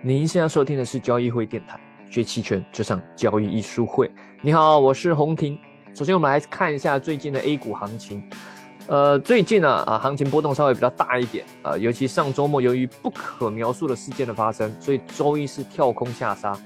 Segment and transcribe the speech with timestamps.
[0.00, 4.08] 您现在收听的是交易会电台，学期权就上交易艺术会。
[4.40, 5.58] 你好，我是洪婷。
[5.92, 8.22] 首先，我们来看一下最近的 A 股行情。
[8.86, 16.56] 呃，最近呢，啊，行情波动稍微比较大一点啊，尤其上周末由于不可描述的事件的发生，所以周一是跳空下杀。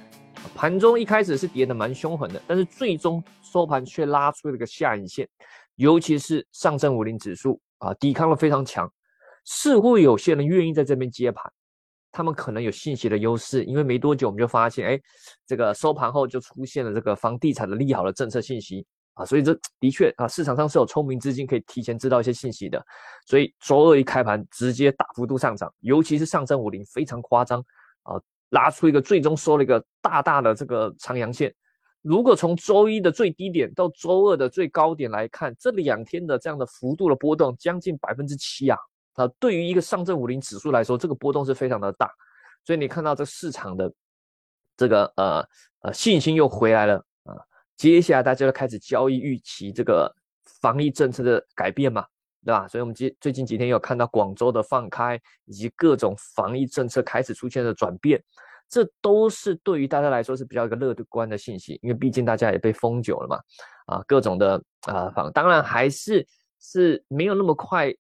[0.55, 5.27] 盘中一开始是跌的蛮凶狠的，但是最终收盘却拉出了个下影线，
[5.77, 8.93] 尤其是上证五零指数啊，抵抗了非常强，
[9.47, 11.51] 似乎有些人愿意在这边接盘。
[12.13, 15.01] 他们可能有信息的优势，因为没多久我们就发现，哎，
[15.47, 22.85] 这个收盘后就出现了这个房地产的利好的政策信息啊，所以这的确啊，市场上是有聪明资金可以提前知道一些信息的，
[23.27, 27.59] 所以周二一开盘直接大幅度上涨，尤其是上证五零非常夸张
[28.03, 28.21] 啊，
[28.51, 31.53] 拉出一个最终收了一个大大的这个长阳线。
[32.03, 38.77] 如果从周一的最低点到周二的最高点来看，这两天的这样的幅度的波动将近百分之七啊。
[39.15, 42.11] 啊，对于一个上证五零指数来说，这个波动是非常的大，
[42.65, 43.93] 所以你看到这市场的
[44.77, 45.47] 这个呃
[45.83, 47.37] 呃信心又回来了啊，
[47.77, 50.11] 接下来大家就开始交易预期这个
[50.63, 52.07] 防疫政策的改变嘛，
[52.43, 52.67] 对吧？
[52.67, 58.23] 所以我们最最近几天有看到广州的放开，以及各种防疫政策开始出现的转变，
[58.67, 63.39] 这都是对于大家来说是比较一个乐观的信息，因为毕竟大家也被封久了嘛，
[63.95, 66.27] 啊，各种的啊防，当然还是
[66.61, 67.95] 是没有那么快。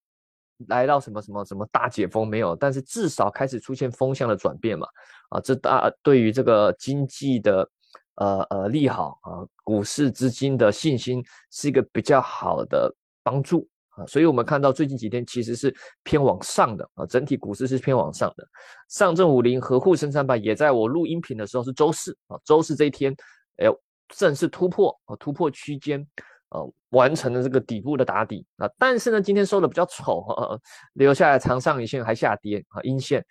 [0.69, 2.55] 来到什么什么什么大解封没有？
[2.57, 4.87] 但是至少开始出现风向的转变嘛，
[5.31, 7.69] 啊，这大对于这个经济的
[8.17, 18.49] 呃呃利好啊，股市资金的信心是一个比较好的帮助啊，所以我们看到最近几天其实是偏往上的啊，整体股市是偏往上的，
[18.89, 23.15] 上证五零和沪深三百也在我录音频的时候是周四啊，周四这一天，
[23.57, 23.67] 哎，
[24.09, 26.07] 正式突破啊，突破区间。
[26.53, 30.59] 呃，完成了这个底部的打底啊，但是呢，今天收的比较丑哈，
[30.95, 33.25] 留下来长上影线还下跌啊，阴线，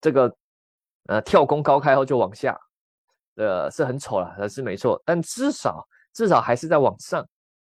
[0.00, 0.34] 这个
[1.06, 2.58] 呃跳空高开后就往下，
[3.36, 7.26] 呃是很丑了，是没错，但至少至少还是在往上，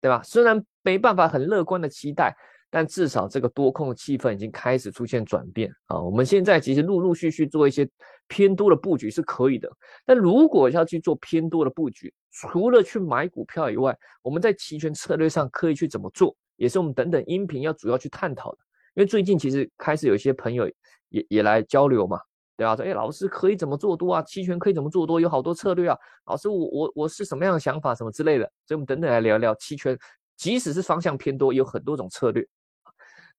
[0.00, 0.22] 对吧？
[0.22, 2.36] 虽然没办法很乐观的期待。
[2.74, 5.96] 但至少这个多空的气氛已经开始出现转变啊！
[6.00, 7.88] 我们现在其实陆陆续续做一些
[8.26, 9.70] 偏多的布局是可以的。
[10.04, 18.58] 但如果要去做偏多的布局，除了去买股票以外，我们在期权策略上可以去怎么做，也是我们等等音频要主要去探讨的。
[18.96, 20.68] 因为最近其实开始有一些朋友
[21.10, 22.18] 也也来交流嘛，
[22.56, 22.74] 对吧？
[22.74, 24.22] 说哎，老师可以怎么做多啊？
[24.22, 25.20] 期权可以怎么做多？
[25.20, 25.96] 有好多策略啊！
[26.26, 28.44] 老师，我我我是什么样的想法，什么之类的。
[28.66, 29.96] 所以我们等等来聊聊期权，
[30.36, 32.44] 即使是方向偏多，有很多种策略。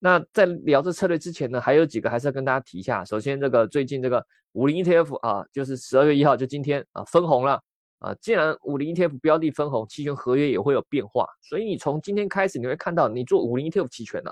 [0.05, 3.03] 那在聊这策略之前呢，还有几个还是要跟大家提一下。
[3.03, 7.59] 首先，这个最近这个五零 ETF 啊，就是十二月一号就今天啊分红了
[7.97, 8.13] 啊。
[8.21, 14.29] 既然五零 ETF 标的分红，期权合约也会有变化，所以你从今天开始你会看到，你做五零 ETF 期权呢，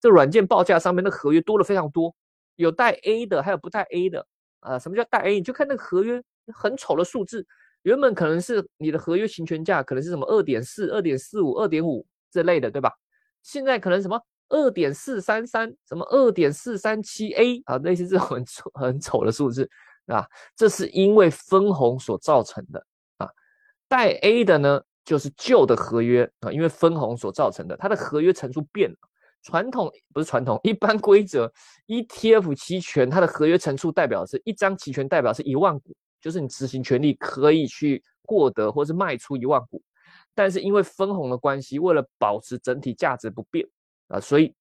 [0.00, 2.14] 这软件报价上面的合约多了非常多，
[2.54, 4.24] 有带 A 的，还有不带 A 的
[4.60, 4.78] 啊。
[4.78, 5.34] 什么叫带 A？
[5.34, 6.22] 你就看那个合约
[6.54, 7.44] 很丑的数字，
[7.82, 12.92] 原本可能是你的合约行权价可能是什么二点四、二点四五、二点五这类的，对吧？
[13.42, 14.22] 现在可能什么？
[14.48, 19.68] 二点四三三，什么二点四三七 A 啊，类似这种很丑很丑的数字
[20.06, 20.26] 啊，
[20.56, 22.84] 这是因为分红所造成的
[23.18, 23.28] 啊。
[23.88, 28.96] 带 A 的呢，就是旧的合约啊，因为分红所造成的，它的合约层数变了。
[29.42, 31.52] 传统不是传统， 一般规则
[31.86, 39.80] ETF 期权，它的合约层数代表是一张期权代表是一万股，就是你执行权利可以去获得或是卖出一万股。
[40.34, 43.66] 但是因为分红的关系，为了保持整体价值不变。
[44.08, 44.54] 啊，所以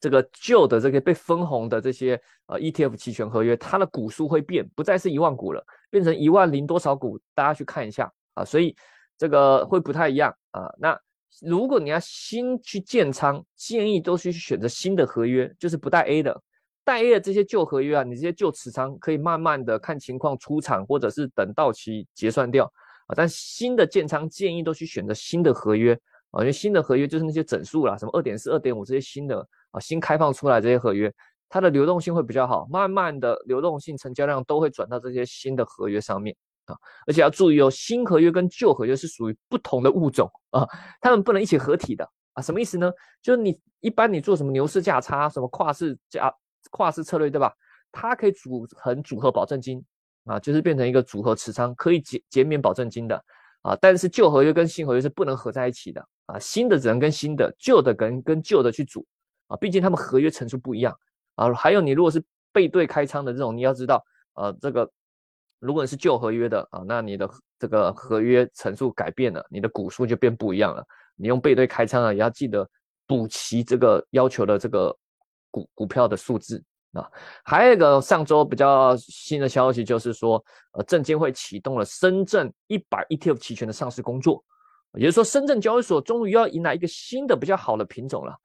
[0.00, 8.44] 这个旧的这个被分红的这些呃 ETF 期权合约，它的股数会变，不再是一万股了，变成一万零多少股，大家去看一下啊。
[8.44, 8.76] 所以
[9.16, 10.70] 这个会不太一样啊。
[10.78, 10.98] 那
[11.40, 16.42] 如果你要新去建仓，建议都去选择新的合约，就是不带 A 的，
[16.84, 22.66] 带 A 的这些旧合约啊，你这些旧持仓可以慢慢的看情况出场，或者是等到期结算掉
[23.06, 23.14] 啊。
[23.16, 25.98] 但新的建仓建议都去选择新的合约。
[26.34, 29.38] 啊，因为新的合约就是那些整数啦，什么二点四、二点五这些新的
[29.70, 31.12] 啊，新开放出来这些合约，
[31.48, 36.34] 它的流动性会比较好，慢慢的流动性、成交量都会转到这些新的合约上面
[36.66, 36.74] 啊。
[37.06, 40.66] 而且要注意哦，新合约跟旧合约是属于不同的物种啊，
[41.00, 42.42] 它们不能一起合体的啊。
[42.42, 42.90] 什么意思呢？
[43.22, 46.34] 就是你一般你做什么牛市价差、什么跨市价、
[46.72, 47.54] 跨市策略，对吧？
[47.92, 49.80] 它可以组成组合保证金
[50.24, 53.24] 啊，就是变成一个组合持仓，可以减减免保证金的。
[53.62, 59.06] 啊，但是旧合约跟新合约是不能合在一起的啊，新的只能跟新的，旧的跟跟旧的去组
[59.46, 60.96] 啊，毕竟他们合约层数不一样
[61.34, 61.52] 啊。
[61.54, 62.22] 还有你如果是
[62.52, 64.04] 背对开仓的这种，你要知道，
[64.34, 64.90] 呃，这个
[65.58, 67.28] 如果你是旧合约的啊，那你的
[67.58, 70.84] 这个合约层数改变了，你的股数就变不一样了。
[71.16, 72.68] 你用背对开仓啊，也要记得
[73.06, 74.96] 补齐这个要求的这个
[75.50, 76.62] 股股票的数字
[76.92, 77.08] 啊，
[77.44, 80.42] 还有一个上周比较新的消息就是说，
[80.72, 84.42] 呃，证监会启动了深圳一百 ETF 期权的上市工作，
[84.96, 88.36] 也就是说，深圳交易所终于要迎来一个新的比较好的品种了。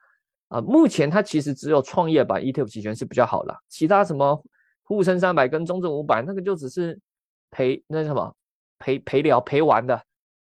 [0.50, 4.44] 啊，目前它其实只有创业板 ETF 期权是比较好的，其他什么
[4.84, 7.00] 沪深三百跟中证五百那个就只是
[7.52, 8.36] 陪那什么
[8.80, 9.96] 陪陪聊陪玩的。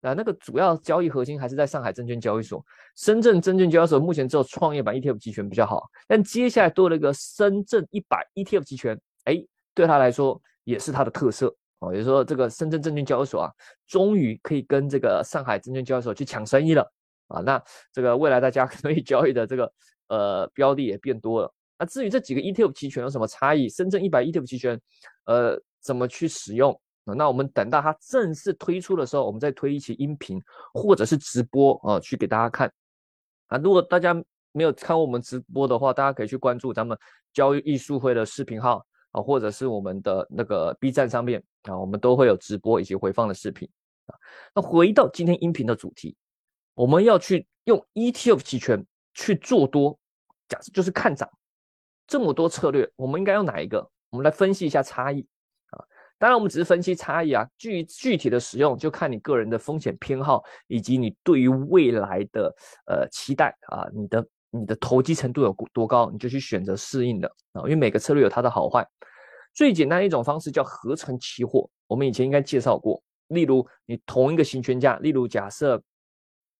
[0.01, 2.65] 啊，那个主要交易核心还是在上海证券交易所，
[2.95, 9.43] 深圳证券交易所目前只有创业板 ETF 期权比较好，但接下来多了一个深圳一百 ETF 期权，哎，
[9.73, 13.51] 对他来说也是它的特色哦，也就是说这个深圳证券交易所啊，
[13.87, 16.81] 终于可以跟这个上海证券交易所去抢生意了
[17.27, 17.61] 啊，那
[17.91, 19.73] 这个未来大家 可以交易的这个
[20.07, 21.53] 呃标的也变多了。
[21.77, 24.79] 那至于这几个 ETF 期权有什么差异，深圳一百 ETF 期权
[25.25, 26.79] 呃怎么去使用？
[27.05, 30.39] 那我们等到它正式推出的时候，我们再推一期音频
[30.73, 32.71] 或者是直播啊，去给大家看
[33.47, 33.57] 啊。
[33.57, 34.13] 如果大家
[34.51, 36.95] 没有看过我们直播的话，大家可以去关注咱们
[37.33, 43.67] 交易艺术会的视频号啊，或者是我们的那个 B 站上面啊，我们都会有直播以及回放的视频
[44.05, 44.15] 啊。
[44.53, 46.15] 那回到今天音频的主题，
[46.73, 49.97] 我们要去用 ETF 期权去做多，
[50.47, 51.29] 假设就是看涨，
[52.07, 53.89] 这么多策略，我们应该用哪一个？
[54.09, 55.25] 我们来分析一下差异
[55.69, 55.83] 啊。
[56.17, 62.53] 当然，我们只是分析差异啊，具具体的使用就看你个人的风险偏好，以及你对于未来的
[62.87, 68.87] 呃期待啊，你的你的投机程度有多高，你就去选择适应的啊，因为每个策略有它的好坏。
[69.53, 73.01] 最简单一种方式叫合成期货，我们以前应该介绍过。
[73.27, 75.81] 例如，你同一个行权价，例如假设，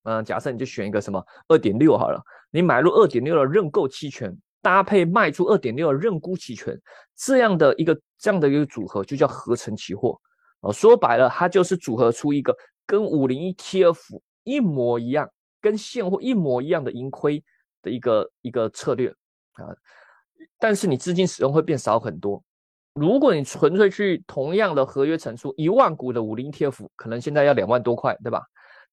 [0.04, 2.22] 嗯，假设你就选一个什么二点六好了，
[2.52, 4.36] 你买入二点六的认购期权。
[4.62, 6.78] 搭配卖出二点六的认沽期权，
[7.16, 10.20] 这样的一个这样的一个组合就叫合成期货
[10.60, 10.74] 哦。
[10.74, 12.54] 说白了，它就是组合出一个
[12.86, 13.98] 跟五零一 TF
[14.44, 15.30] 一模一样、
[15.62, 17.42] 跟现货一模一样的盈亏
[17.82, 19.10] 的一个一个策略
[19.54, 19.68] 啊。
[20.58, 22.44] 但是你资金使用会变少很多。
[22.94, 28.42] 如果你纯粹去同样的合约乘数一万股的五零 ETF，可能现在要两万多块，对吧？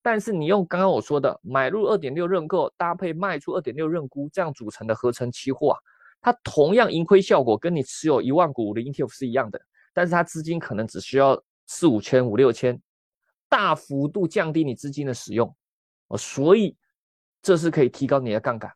[0.03, 5.79] 但是你用刚刚我说的买入二点六认购搭配卖出二点六认沽这样组成的合成期货啊，
[6.21, 9.61] 它同样盈亏效果跟你持有一万股的 ETF 是一样的，
[9.93, 12.81] 但是它资金可能只需要四五千五六千，
[13.49, 15.53] 大幅度降低你资金的使用
[16.07, 16.77] 哦，所以
[17.47, 18.71] 这是可以提高你的杠杆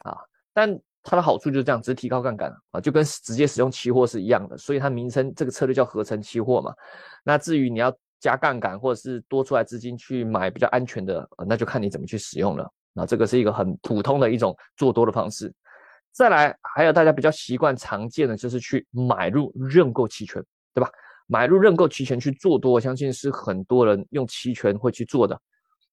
[0.00, 0.18] 啊，
[0.52, 6.74] 但它的好处就是这样，只是提高杠杆啊，就跟直接使用期货是一样的，所以它名称这个策略叫合成期货嘛。
[7.24, 7.90] 那至于你要。
[8.22, 12.70] 加杠杆或者是多出来资金去买比较安全的，那就看你怎么去使用了。
[12.92, 15.50] 那这个是一个很普通的一种做多的方式。
[16.12, 20.44] 再来，还有大家比较习惯常见的就是去买入认购期权，
[20.74, 20.90] 对吧？
[21.28, 25.40] 买入认购期权去做多，我相信是很多人用期权会去做的。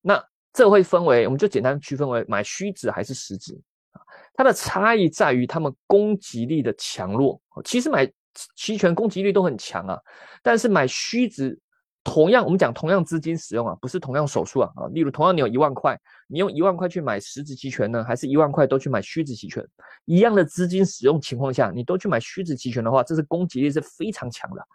[0.02, 0.22] 那
[0.58, 3.54] 这会分为，我们就简单区分为买虚值还是实值
[3.92, 4.02] 啊？
[4.34, 7.40] 它的差异在于它们攻击力的强弱。
[7.64, 8.12] 其实买
[8.56, 10.00] 期权攻击力都很强啊，
[10.42, 11.60] 但是买虚值。
[12.04, 14.88] 同样，我们讲同样资金使用啊，不是同样手术啊啊。
[14.94, 19.62] 例如，同样你有一万块，你用一万块去买实质期权呢，还是一万块都去买虚值期权？
[20.06, 24.66] 一样的资金使用情况下，你都去买虚值期权的话，这是攻击力是非常强的。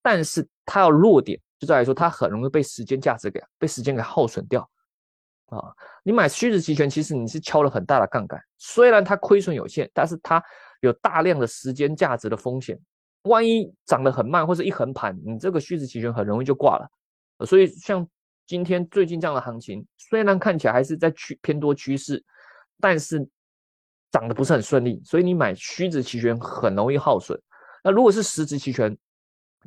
[0.00, 4.66] 但是它要弱点，就在于说它很容易被时间价值给被时间给耗损掉
[5.46, 5.72] 啊。
[6.02, 10.42] 你买虚值期权，其实你是敲了很大的杠杆，虽然它亏损有限，但是它
[10.80, 12.78] 有大量的时间价值的风险。
[13.22, 16.88] 万一涨得很慢，或者一横盘，你这个虚值期权很容易就挂了。
[17.44, 18.06] 所以像
[18.46, 22.24] 今天最近这样的行情，虽然看起来还是在趋偏多趋势，
[22.80, 23.28] 但是
[24.12, 25.02] 涨得不是很顺利。
[25.04, 27.36] 所以你买虚值期权很容易耗损。
[27.82, 28.96] 那如果是实值期权，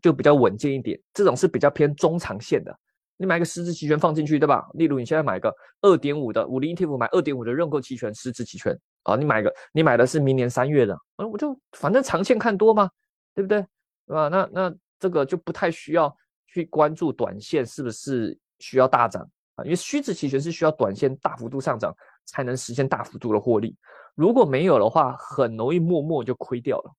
[0.02, 0.98] 就比较稳健一点。
[1.14, 2.80] 这种是比较偏中长线的。
[3.20, 4.68] 你买个实值期权放进去，对吧？
[4.74, 12.90] 例如你现在买个二点五的五零 ETF，买二点五的认购期权，实值期权啊，你买个你买的是明年三月的，啊，我就反正长线看多嘛。
[13.36, 13.62] 对不对？
[14.06, 14.28] 对吧？
[14.28, 16.14] 那那这个就不太需要
[16.48, 19.22] 去关注短线是不是需要大涨
[19.56, 19.64] 啊？
[19.64, 21.96] 因为虚值期权是需要短线大幅度上涨
[22.26, 23.74] 才能实现大幅度的获利，
[24.16, 26.92] 如果没有的话，很容易默默就亏掉了。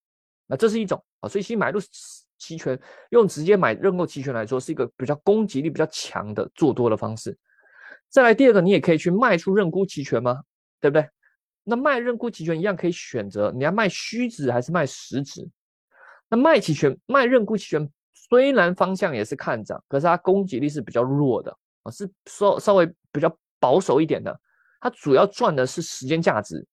[0.46, 1.78] 那这是一种啊，所以其实买入
[2.40, 2.76] 期权
[3.10, 7.38] 用直接买认购期权来说，是一个比较攻击力比较强的做多的方式。
[8.08, 10.42] 再来第二个，你也可以去卖出认沽期权吗？
[10.80, 11.08] 对不对？
[11.62, 15.48] 那卖认沽期权一样可以选择你要卖虚值还是卖实值。
[16.28, 24.40] 那卖期权、卖认沽期权，虽然方向也是看涨，可是它攻击力是比较弱的啊，是稍稍微比较保守一点的。
[24.80, 26.66] 它主要赚的是时间价值，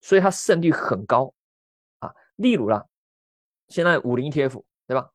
[0.00, 1.32] 所以它胜率很高
[1.98, 2.10] 啊。
[2.36, 2.82] 例如啦，
[3.68, 5.08] 现在五零 ETF 对吧？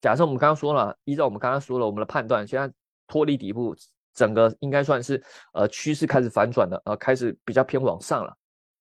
[0.00, 2.72] 假设我们刚刚说了，依照我们刚刚说了我们的判断，现在
[3.06, 3.74] 脱离底部，
[4.14, 8.36] 整个应该算是呃趋势开始反转了，呃开始比较偏往上了。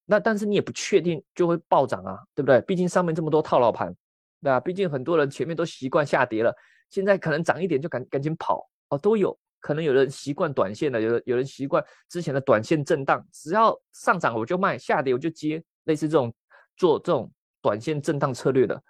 [0.06, 2.62] 那但是你也不确定就会暴涨啊，对不对？
[2.62, 3.94] 毕竟上面这么多套牢盘，
[4.42, 4.60] 对吧？
[4.60, 6.56] 毕竟很多人前面都习惯下跌了，
[6.90, 16.34] 现在可能涨一点就赶赶紧跑哦，都有可能有人习惯短线的，有有人习惯之前的短线震荡，只要上涨我就卖，下跌我就接，类似这种
[16.78, 17.30] 做这种
[17.62, 18.82] 短线震荡策略的，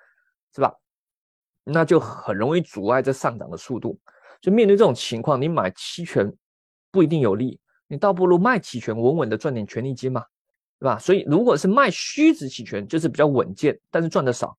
[0.53, 0.73] 是吧？
[1.67, 3.99] 那就很容易阻碍这上涨的速度。
[4.41, 6.31] 就面对这种情况，你买期权
[6.91, 10.23] 不一定有利，你倒不如卖期权，稳稳的赚点权利金嘛。
[10.79, 10.99] 对吧？
[10.99, 14.55] 所以如果是卖虚值期权，就是比较稳健，但是赚的少，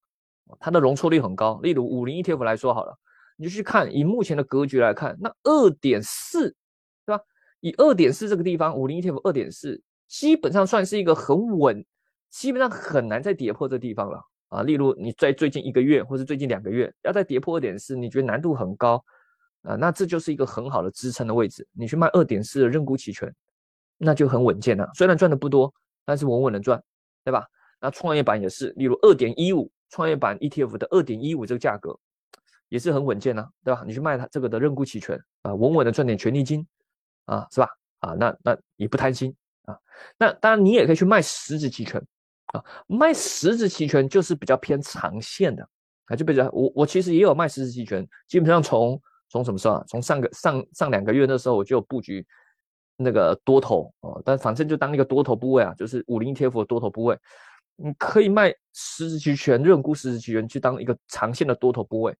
[0.58, 1.60] 它的容错率很高。
[1.62, 2.98] 例如五零 ETF 来说好了，
[3.36, 6.50] 你就去看以目前的格局来看，那二点四，
[7.06, 7.22] 对吧？
[7.60, 11.86] 以二点四这个地方，五零 ETF 二点四，基本上算是一个很稳，
[12.30, 14.62] 基本上很难再跌破这地方了啊。
[14.62, 19.04] 例如你在最近一个月或者最近两个月要再跌破二点四，你觉得难度很高
[19.62, 19.76] 啊？
[19.76, 23.32] 那这就是一个很好的支撑的位置，你去卖二点四的认沽期权，
[23.96, 24.90] 那就很稳健了。
[24.94, 25.72] 虽然赚的不多。
[26.08, 26.82] 但是稳稳的赚，
[27.22, 27.46] 对吧？
[27.82, 31.94] 那创业板也是，例如二点一五创业板 ETF 的二点一五这个价格，
[32.70, 33.84] 也是很稳健呢，对吧？
[33.86, 36.66] 你去卖它这个的认沽期权啊，稳稳的赚点权利金
[37.26, 37.68] 啊，是吧？
[37.98, 39.36] 啊，那那也不贪心
[39.66, 39.78] 啊。
[40.16, 42.02] 那当然你也可以去卖十指期权
[42.52, 45.68] 啊，卖十值期权就是比较偏长线的
[46.06, 49.84] 啊，就比较我我其实也有卖十值期权，基本上从从什么时候啊？
[49.88, 52.26] 从上个上上两个月那时候我就有布局。
[53.00, 57.16] 那个多头哦，但反正就当一个多头部位啊，就是五零 ETF 的多头部位，
[57.76, 62.12] 你可以卖十值期权、认沽十值期权去当一个长线的多头部位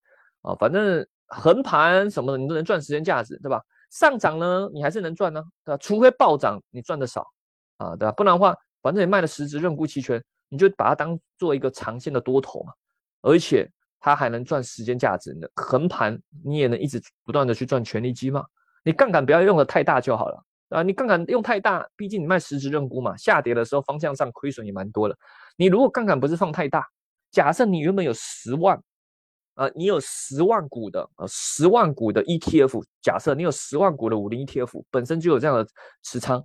[0.43, 3.61] 啊，反正横盘什么的你都能赚时间价值，对吧？
[3.91, 5.79] 上涨呢，你还是能赚呢，对吧？
[5.79, 7.27] 除非暴涨，你赚的少
[7.79, 8.13] 啊，对吧？
[8.13, 12.73] 不然的话，反正你卖了十值认沽期权，你就把它当做一个长线的多头嘛，
[13.23, 13.71] 而且
[14.01, 15.49] 它还能赚时间价值呢。
[15.57, 18.45] 横盘你也能一直不断的去赚权利金嘛，
[18.85, 20.43] 你杠杆不要用的太大就好了。
[20.71, 25.17] 啊，你杠杆用太大，毕竟你卖实质认沽嘛，下跌的时候方向上亏损也蛮多的。
[25.57, 26.87] 你如果杠杆不是放太大，
[27.31, 28.79] 假设你原本有十万，
[29.55, 35.67] 啊，你有十万股的，呃，十万股的 ETF，假设你有十万股的五零 ETF，本身就有这样的
[36.03, 36.45] 持仓，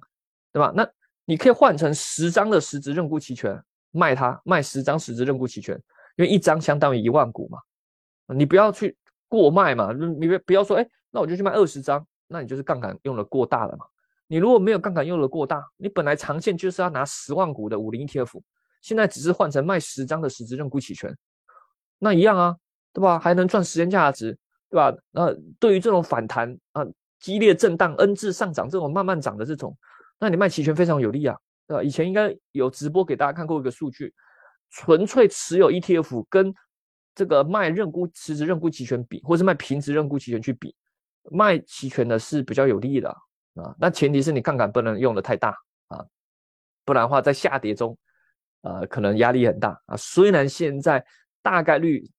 [0.53, 0.71] 对吧？
[0.73, 0.89] 那
[1.25, 3.61] 你可以换成十张的实质认沽期权，
[3.91, 5.75] 卖它，卖十张实质认沽期权，
[6.15, 7.59] 因为一张相当于一万股嘛，
[8.35, 8.95] 你不要去
[9.27, 13.85] 过卖嘛，你别不要说，哎，那我就去卖二十张，那你就是杠杆用的过大了嘛。
[14.27, 18.41] 你如果没有杠杆用的过大，你本来长线就是要拿十万股的五零 ETF，
[18.81, 21.15] 现在只是换成卖十张的实质认沽期权，
[21.99, 22.55] 那一样啊，
[22.91, 23.19] 对吧？
[23.19, 24.37] 还能赚时间价值，
[24.69, 24.93] 对吧？
[25.11, 26.83] 那对于这种反弹啊、
[27.19, 29.77] 激烈震荡、N 字上涨这种慢慢涨的这种，
[30.23, 31.37] 那你卖期权非常有利啊，
[31.67, 31.83] 对吧？
[31.83, 34.13] 以前应该有直播给大家看过一个数据，
[34.69, 36.53] 纯粹持有 ETF 跟
[37.13, 40.73] 这个卖认沽实质认沽期权比，或是卖平值认沽期权去比，
[41.29, 43.09] 卖期权的是比较有利的。
[43.55, 45.49] 啊，那前提是你杠杆不能用的太大
[45.89, 46.03] 啊，
[46.85, 47.97] 不然的话在下跌中，
[48.61, 49.97] 呃，可能压力很大啊。
[49.97, 51.05] 虽然现在
[51.41, 52.09] 大概率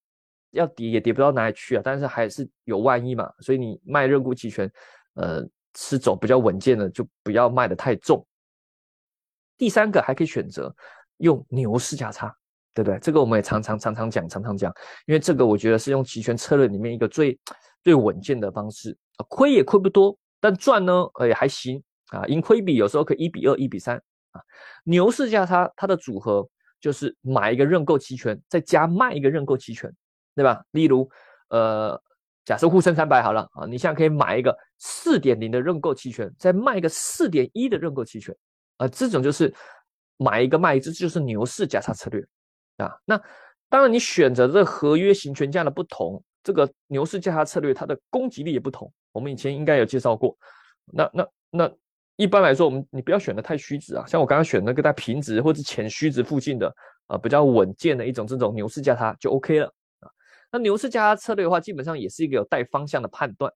[0.51, 3.33] 要跌也跌不到哪里去啊，但是还是有万一嘛。
[3.41, 4.71] 所以你卖认沽期权，
[5.15, 5.43] 呃，
[5.77, 8.25] 是走比较稳健的，就不要卖的太重。
[9.57, 10.75] 第三个还可以选择
[11.19, 12.35] 用牛市价差，
[12.73, 12.99] 对不对？
[12.99, 14.73] 这个我们也常常常常讲，常常讲，
[15.07, 17.39] 因为这个我觉得是用期权策略里面一个最
[17.83, 18.97] 最稳健的方式，
[19.29, 20.17] 亏也亏不多。
[20.41, 23.97] 但赚呢，也还行啊，盈亏比有时候可以一比二、一比三
[24.33, 24.43] 啊。
[24.85, 26.47] 牛市价差它的组合
[26.81, 29.91] 就是买一个认购期权，再加卖一个认购期权，
[30.35, 30.63] 对吧？
[30.73, 31.09] 例如，
[31.49, 31.99] 呃，
[32.45, 34.55] 假设沪深三百好了啊，你现在可以买一个
[34.87, 38.37] 四点零的认购期权，再卖个四点一的认购期权
[38.77, 39.53] 啊，这种就是
[40.19, 42.23] 买一个卖一个，这就是牛市价差策略
[42.77, 42.95] 啊。
[43.07, 43.19] 那
[43.71, 48.93] 当然，你选择这合约行权价的不同，这个牛市价差策略它的攻击力也不同。
[49.11, 50.37] 我们以前应该有介绍过，
[50.93, 51.73] 那那那
[52.17, 56.71] 一般来说，我们你不要选的太虚值啊，像我刚刚选那个在平值或者前虚值附近的
[57.07, 59.67] 啊，比较稳健的一种这种牛市价差就 OK 了
[60.01, 60.11] 啊。
[60.53, 63.51] 那牛市价差策略的话，基本上也是一个有带方向的判断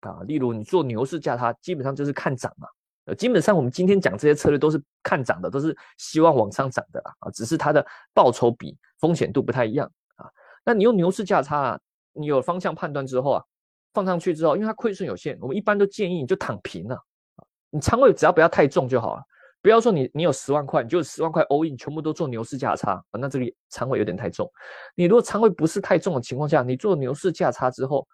[0.00, 0.20] 啊。
[0.26, 2.68] 例如你做牛市价差，基本上就是看涨嘛。
[3.06, 10.28] 呃，基本上我们今天讲这些策略都是看涨的，都是希望往上涨的啊，只是它的报酬比风险度不太一样啊。
[10.64, 11.80] 那你用牛市价差啊，
[12.12, 13.42] 你有方向判断之后啊。
[13.94, 17.02] 放上去之后，因为它亏损有限，我们一般都建议你就躺平了
[17.70, 19.22] 你仓位只要不要太重就好了。
[19.62, 24.52] 不要说你你有十万块，你就十万块 all in 全部都做牛市价差啊，那这个仓位有点太重。
[24.94, 28.06] 你如果仓位不是太重的情况下，你做牛市价差之后，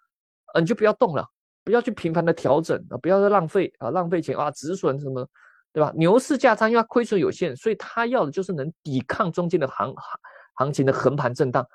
[0.53, 1.27] 呃，你就不要动了，
[1.63, 5.27] 不要去频繁的调整啊，不要再浪费啊，浪费钱啊，止损什么，
[5.71, 5.91] 对吧？
[5.95, 10.19] 牛市价差因为它亏损有限，所以它要的就是能抵抗中间的行行
[10.55, 11.65] 行情的横盘震荡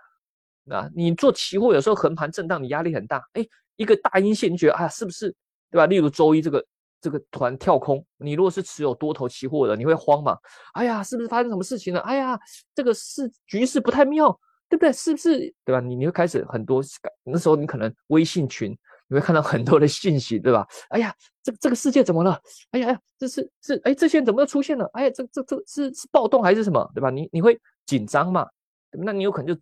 [0.71, 0.89] 啊。
[0.95, 3.47] 你做期货有时候横盘震荡，你压力很大，哎。
[3.79, 5.33] 一个大阴线，你觉得啊，是不是
[5.71, 5.87] 对吧？
[5.87, 6.67] 例如周一这个
[7.01, 10.37] 这个突然跳空，你如果是持有多头期货的，你会慌嘛？
[10.73, 12.01] 哎呀，是不是发生什么事情了？
[12.01, 12.37] 哎呀，
[12.75, 14.37] 这个事局势不太妙，
[14.69, 14.93] 对不对？
[14.93, 15.39] 是不是？
[15.65, 15.79] 对吧？
[15.79, 16.83] 你你会开始很多，
[17.23, 18.77] 那时候你可能微信群
[19.09, 20.67] 你会看到很多的信息，对吧？
[20.91, 22.39] 哎呀，这这个世界怎么了？
[22.71, 24.89] 哎呀，这是是哎，这些人怎么又出现了？
[24.93, 26.91] 哎呀，这这这是是暴动还是什么？
[26.95, 27.11] 对吧？
[27.11, 28.47] 你你会紧张嘛？
[28.93, 29.61] 那你有可能就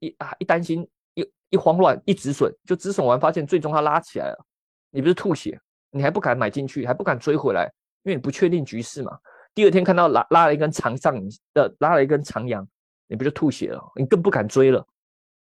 [0.00, 4.44] 一啊一担心一一慌乱一止损，就止损完发现最终它拉起来了，
[4.90, 5.60] 你不是吐血？
[5.92, 7.70] 你还不敢买进去，还不敢追回来，
[8.02, 9.18] 因为你不确定局势嘛。
[9.54, 11.14] 第二天看到拉拉了一根长上
[11.52, 12.66] 的，拉了一根长阳，
[13.06, 13.82] 你不就吐血了？
[13.96, 14.84] 你更不敢追了，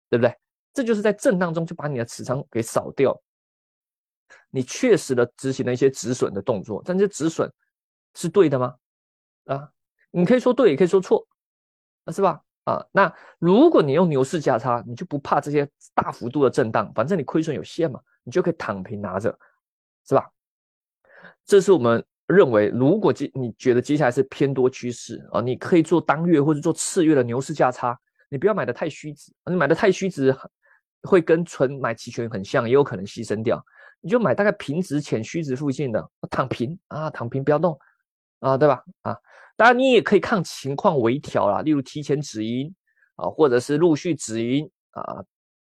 [0.08, 0.34] 对不对？
[0.72, 3.18] 这就是在震荡中就把你的持仓给扫掉。
[4.50, 7.50] 你确实的执行了一些止损的动作，但这止损
[8.14, 8.74] 是对的吗？
[9.46, 9.70] 啊，
[10.10, 11.26] 你可以说对，也可以说错，
[12.04, 12.42] 啊，是吧？
[12.64, 19.36] 啊，那如果你用牛市价差，你就不怕这些大幅度的震荡，反正你亏损有限嘛，你就可以躺平拿着。
[20.08, 20.28] 是吧？
[21.44, 27.96] 这是我们认为，如果接你觉得接下来是偏多趋势啊，你可以做当月或者做次月的牛市价差，
[28.28, 30.34] 你不要买的太虚值，你买的太虚值
[31.02, 33.62] 会跟纯买期权很像，也有可能牺牲掉。
[34.00, 37.78] 你就买大概平值浅虚值附近的，躺平啊，躺平不要动
[38.40, 38.82] 啊，对吧？
[39.02, 39.16] 啊，
[39.56, 42.74] 当然你也可以看情况微调啦，例如提前止盈
[43.16, 45.22] 啊，或者是陆续止盈啊，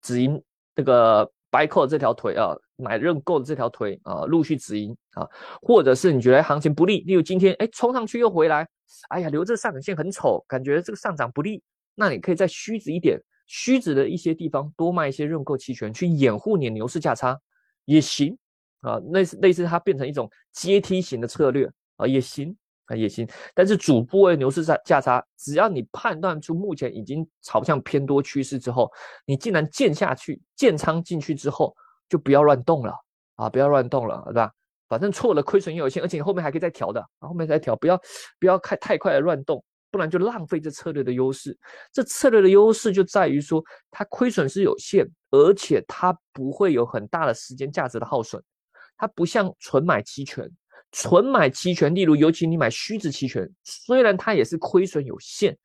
[0.01, 0.41] 止盈
[0.75, 1.31] 这个。
[1.51, 5.27] 白扣这条腿啊，买认购的这条腿啊，陆续止盈啊，
[5.63, 8.67] 或者是你觉得行情不利，例如今天哎冲上去又回来，
[9.09, 11.63] 哎呀留这上影线很丑，感觉这个上涨不利，
[11.95, 17.36] 那你可以在虚值一点，虚值的一些地方多卖一些认购期权去掩护你牛市价差
[17.93, 18.38] 也行
[18.81, 22.55] 啊，类似类似它变成一种阶梯型的策略啊也行。
[22.86, 28.91] 啊也行，但是主部位牛市价价差，只要你判断出目前已经朝向偏多趋势之后，
[29.27, 31.72] 你既然建下去建仓进去之后，
[32.10, 32.91] 就不要乱动了
[33.36, 34.51] 啊，不要乱动了，对吧？
[34.88, 37.96] 反正错了亏损也有限，而且你后面还可以再调的，后面再调，不要
[38.39, 41.58] 不要太太快的乱动，不然就浪费这策略的优势。
[41.91, 48.41] 这策略的优势就在于说，它亏损是有限，而且它不会有很大的时间价值的耗损，
[48.98, 50.50] 它不像纯买期权。
[50.92, 55.55] 纯买期权，例如尤其你买虚值期权，虽然它也是亏损有限，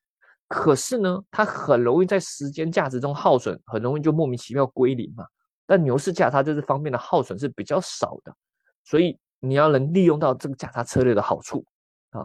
[0.49, 5.25] 可是呢，它很容易在时间价值中耗损，很容易就莫名其妙归零嘛。
[5.65, 8.37] 但牛市价差这方面的耗损是比较少的，
[8.85, 11.65] 所以你要能利用到这个价差策略的好处
[12.11, 12.21] 啊。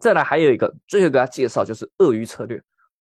[0.00, 2.62] 再来还有一个，最后给大家介绍就是鳄鱼策略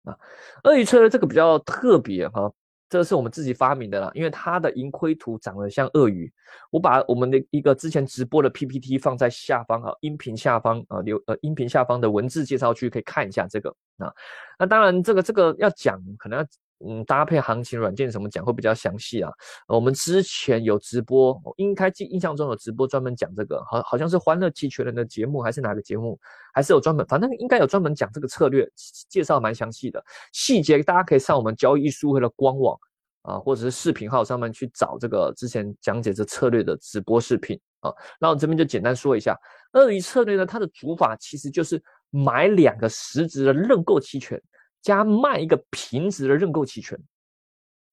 [0.05, 0.17] 啊，
[0.65, 2.51] 鳄鱼策略这个比较特别哈。
[2.89, 6.29] 这是我们自己发明的啦，因为它的盈亏图长得像鳄鱼。
[6.73, 14.13] 我把我们的一个之前直播的 PPT 放在下方啊，音频下方啊，留呃音频下方的文字介绍区可以看一下这个啊。
[14.59, 16.47] 那当然，这个这个要讲，可能要
[16.87, 19.31] 嗯搭配行情软件什么讲会比较详细啊。
[19.69, 26.19] 我们之前有直播，应该记印象中有直播专门讲这个，好好像是欢乐期权人的节目还是哪个节目，
[26.53, 28.69] 还是有专门，反正应该有专门讲这个策略，
[29.09, 32.79] 介绍蛮详细的，细节大家可以上我们交易书会的官网。
[33.23, 37.93] 啊，或者是视频号上面去找这个之前讲解这策略的直播视频啊。
[38.19, 39.37] 那我这边就简单说一下，
[39.75, 41.77] 鳄鱼策略呢，它的主法其实就是
[42.11, 44.41] 买两个实值的认购期权，
[44.83, 46.99] 加卖一个平值的认购期权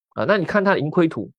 [0.09, 0.25] 啊。
[0.25, 1.31] 那你看它的盈亏图，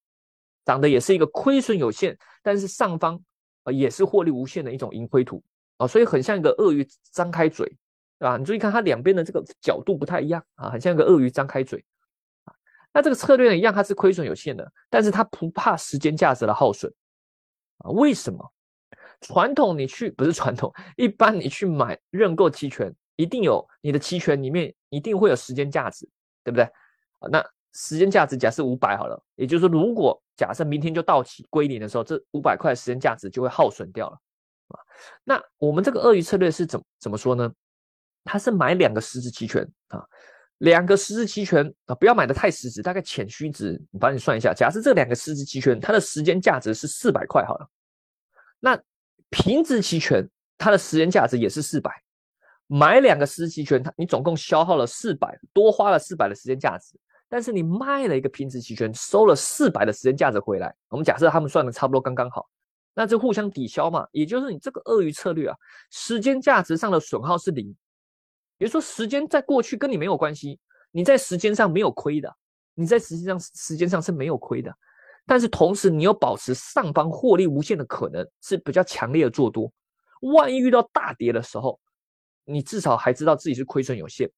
[0.65, 3.21] 长得也是一个亏损有限，但是上方
[3.65, 5.43] 啊也是获利无限的一种盈亏图
[5.77, 7.67] 啊，所以很像一个鳄鱼张开嘴，
[8.19, 8.37] 对吧？
[8.37, 11.85] 你注意看它两边的这个角度不太一样啊，很像一个鳄鱼张开嘴。
[12.45, 12.55] 啊
[12.91, 16.93] 那这个策略呢，一样它是亏损有限的，但是它不怕时间价值的耗损
[17.79, 17.91] 啊？
[17.91, 18.53] 为什么？
[19.21, 26.09] 传统你去不是传统，一般你去买认购期权，一定有你的期权里面一定会有时间价值，
[26.45, 26.69] 对不对？
[27.31, 34.17] 那时间价值假设五百好了，也就是说，如果假设明天就到期归零的时候，这五百块时间价值就会耗损掉了
[34.69, 34.79] 啊。
[35.25, 37.53] 那我们这个鳄鱼策略是怎怎么说呢？
[38.25, 40.05] 它是买两个实质期权啊。
[40.59, 43.81] 两个实质期权啊，不要买的太实质，大概浅虚值。
[43.93, 47.69] 我帮你算一下，假设这两个实质期权它的时间价值是四百块好了，
[48.59, 48.77] 那
[49.31, 51.91] 平值期权它的时间价值也是四百，
[52.67, 60.75] 买两个实质期权，它你总共消耗了四百，多花了四百的时间价值，但是你卖了一个平值期权，收了四百的时间价值回来。
[60.89, 62.49] 我们假设他们算的差不多刚刚好，
[62.95, 65.57] 那就互相抵消嘛，也就是你这个鳄鱼策略啊，
[65.91, 67.75] 时间价值上的损耗是零。
[68.57, 70.59] 比如说，时间在过去跟你没有关系，
[70.91, 72.35] 你在时间上没有亏的，
[72.75, 74.75] 你在实际上时间上是没有亏的，
[75.29, 79.71] 但是同时你又保持上方获利无限的可能，是比较强烈的做多。
[80.23, 81.79] 万一遇到大跌的时候，
[82.45, 84.29] 你至少还知道自己是亏损有限，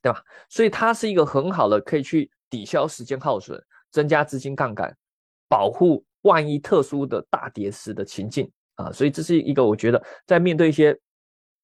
[0.00, 0.20] 对吧？
[0.48, 4.96] 所以它是一个很好的可以去抵消时间耗损、增加资金杠杆、
[5.48, 10.98] 保护万一特殊的大跌时的情境啊，所以这是一个我觉得在面对一些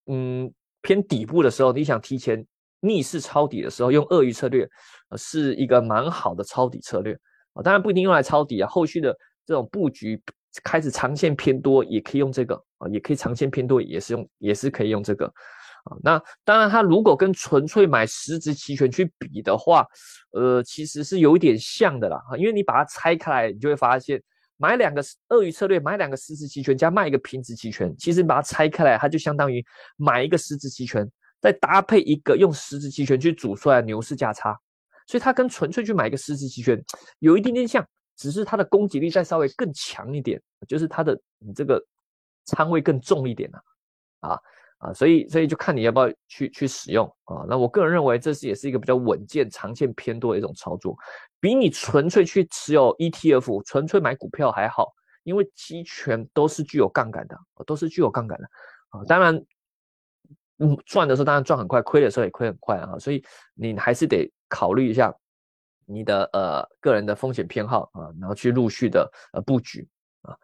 [0.07, 2.47] 嗯偏底部的时候，你想提前
[2.81, 4.69] 逆势抄底的时候，用鳄鱼策略
[5.17, 7.19] 是一个蛮好的抄底策略
[7.55, 7.63] 啊。
[7.63, 10.23] 当然不一定用来抄底啊，后续的这种布局
[10.63, 15.97] 开始长线偏多也可以用这个啊，也可以长线偏多也是用也是可以用这个啊。
[16.03, 19.87] 那当然，它如果跟纯粹买实质期权去比的话，
[20.33, 24.23] 呃，其实是有一点像的啦啊，因为你把它拆开来，你就会发现。
[24.59, 29.65] 买两个鳄鱼策略，买两个实质期权加卖一个平值期权，其实你把它拆开来，它就相当于
[29.97, 31.05] 买一个实质期权，
[31.41, 34.57] 再搭配一个用实质期权去组出来的牛市价差，
[35.13, 36.83] 所以它跟纯粹去买一个实质期权
[37.19, 41.79] 有一点点像，只是它的攻击力再稍微更强一点，就是它的你这个
[42.47, 43.63] 仓位更重一点了，
[44.21, 44.39] 啊。
[44.79, 47.45] 啊，所以所以就看你要不要去去使用啊。
[47.47, 50.97] 那我个人认为，这是也是一个比较稳健、长线偏多的一种操作，
[51.39, 54.89] 比你纯粹去持有 ETF、纯粹买股票还好。
[55.23, 58.45] 因为期权都是具有杠杆的，都是具有杠杆的
[58.89, 59.05] 啊。
[59.07, 59.41] 当然，
[60.85, 62.99] 赚的时候当然赚很快，亏的时候也亏很快啊。
[62.99, 63.23] 所以
[63.55, 65.15] 你还是得考虑一下
[65.87, 69.89] 你的呃个人的风险偏好啊，然后去陆续的呃布局
[70.23, 70.37] 啊。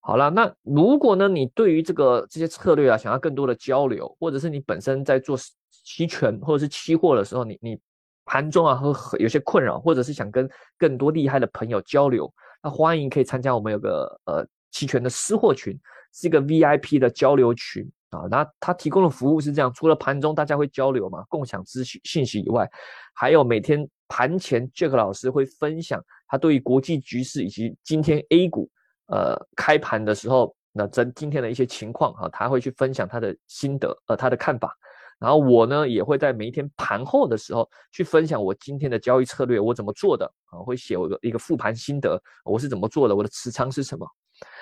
[0.00, 5.36] 好了，那如果呢，你对于这个这些策略啊，想要更多的交流，或者是你本身在做
[5.70, 7.78] 期权或者是期货的时候，你你
[8.24, 10.48] 盘中啊和有些困扰，或者是想跟
[10.78, 15.78] 更多厉害的朋友交流，那欢迎可以参加我们有个呃期权的私货群，
[16.14, 18.26] 是一个 VIP 的交流群啊。
[18.30, 22.68] 那他提供的服务是这样，除了盘中大家会交流嘛，共享资讯信息以外，
[23.14, 28.70] 还有每天盘前 Jack 老师会分享他对于国际局势以及今天 A 股。
[29.10, 34.76] 呃，开盘的时候，那真今天的一些情况哈，他会去分享他的心得，呃，他的看法。
[35.18, 44.06] 然后我呢，也会在每一天盘后的时候去分享我今天的交易策略，我怎么做的啊，会写我的一个复盘心得，我是怎么做的，我的持仓是什么。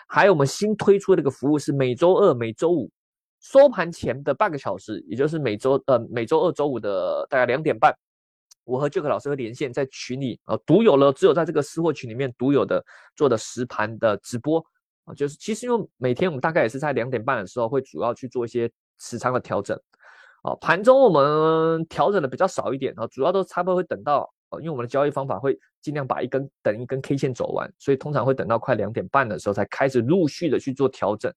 [0.06, 2.88] 还有我们新推出的一个服务是每周二、每周五
[3.52, 7.96] 收盘前的半个小时，也就是每周呃每周二、周五的大概两点半。
[8.64, 14.58] 我和 Jack 老师会连线在群里啊，独有了，只有在这个私货群里面独有的做的实盘的直播
[15.04, 19.80] 啊，就是其实因为每天我们大概也是在两点半的时候会主要去做一些持仓的调整
[20.42, 24.28] 啊，盘中我们调整的比较少一点啊，主要都差不多会等到
[24.58, 31.32] 因为我们的交易方法会尽量把一根等一根 K 线走完，所以通常会等到快两点半的时候才开始陆续的去做调整。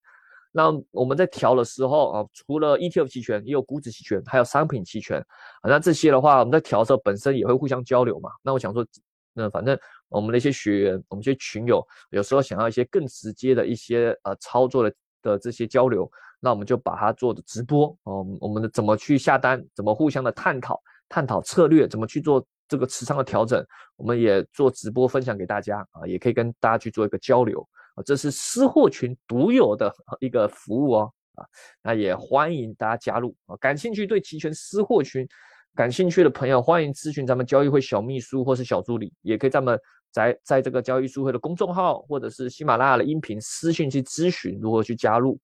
[0.51, 5.19] 那我们在调的时候啊，除了 ETF 期权，也有股指期权，还有商品期权
[5.61, 5.69] 啊。
[5.69, 8.31] 那这些的话，我们在调的时候本身也会互相交流嘛。
[8.41, 8.85] 那我想说，
[9.33, 16.09] 那反正我们的一些学员，我们一些群友，有时候想要一些更直接的一些呃操作的的这些交流，
[16.39, 18.25] 那我们就把它做的直播哦。
[18.39, 23.63] 我们的怎么去下单，怎么互相的探讨探讨策略，怎么去做这个持仓的调整，
[23.97, 27.63] 我们也做直播分享给大家啊，也可以跟大家去做一个交流。
[28.05, 31.45] 这是私货群独有的一个服务哦，啊，
[31.83, 33.55] 那也欢迎大家加入啊！
[33.57, 35.27] 感兴趣对期权私货群
[35.75, 39.79] 感兴趣的朋友，欢迎咨询咱们交易会小秘书或是小助理，也可以咱们
[40.11, 45.39] 在在这个交易书会的公众号或者是喜马拉雅的音频私信去咨询如何去加入。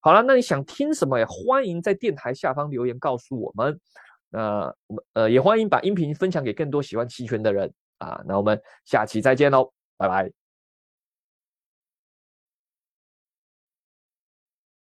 [0.00, 3.78] 好了，那你想听什么也欢迎在电台下方留言告诉我们。
[4.32, 8.22] 那我们呃也欢迎把音频分享给更多喜欢期权的人啊！
[8.26, 10.49] 那我们下期再见喽，拜拜。